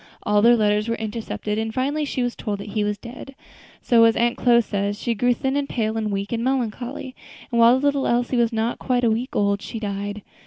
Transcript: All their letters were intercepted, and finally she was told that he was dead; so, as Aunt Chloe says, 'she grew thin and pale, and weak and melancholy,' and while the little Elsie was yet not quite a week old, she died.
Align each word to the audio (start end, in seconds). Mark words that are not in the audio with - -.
All 0.23 0.41
their 0.41 0.55
letters 0.55 0.87
were 0.87 0.95
intercepted, 0.95 1.59
and 1.59 1.71
finally 1.71 2.05
she 2.05 2.23
was 2.23 2.35
told 2.35 2.57
that 2.57 2.69
he 2.69 2.83
was 2.83 2.97
dead; 2.97 3.35
so, 3.83 4.03
as 4.05 4.15
Aunt 4.15 4.35
Chloe 4.35 4.59
says, 4.61 4.99
'she 4.99 5.13
grew 5.13 5.31
thin 5.35 5.55
and 5.55 5.69
pale, 5.69 5.95
and 5.95 6.11
weak 6.11 6.31
and 6.31 6.43
melancholy,' 6.43 7.15
and 7.51 7.59
while 7.59 7.79
the 7.79 7.85
little 7.85 8.07
Elsie 8.07 8.37
was 8.37 8.51
yet 8.51 8.57
not 8.57 8.79
quite 8.79 9.03
a 9.03 9.11
week 9.11 9.35
old, 9.35 9.61
she 9.61 9.79
died. 9.79 10.23